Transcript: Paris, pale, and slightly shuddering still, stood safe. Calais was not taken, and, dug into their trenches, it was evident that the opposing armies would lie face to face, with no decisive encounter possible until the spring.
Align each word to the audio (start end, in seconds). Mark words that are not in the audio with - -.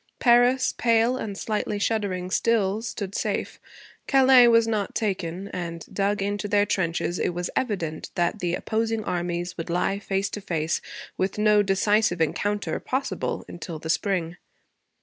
Paris, 0.17 0.73
pale, 0.75 1.15
and 1.15 1.37
slightly 1.37 1.77
shuddering 1.77 2.31
still, 2.31 2.81
stood 2.81 3.13
safe. 3.13 3.59
Calais 4.07 4.47
was 4.47 4.67
not 4.67 4.95
taken, 4.95 5.47
and, 5.49 5.85
dug 5.93 6.23
into 6.23 6.47
their 6.47 6.65
trenches, 6.65 7.19
it 7.19 7.35
was 7.35 7.51
evident 7.55 8.09
that 8.15 8.39
the 8.39 8.55
opposing 8.55 9.03
armies 9.03 9.55
would 9.59 9.69
lie 9.69 9.99
face 9.99 10.31
to 10.31 10.41
face, 10.41 10.81
with 11.19 11.37
no 11.37 11.61
decisive 11.61 12.19
encounter 12.19 12.79
possible 12.79 13.45
until 13.47 13.77
the 13.77 13.91
spring. 13.91 14.37